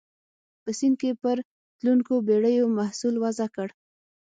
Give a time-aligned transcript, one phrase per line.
[0.63, 1.37] په سیند کې پر
[1.77, 3.67] تلونکو بېړیو محصول وضع کړ.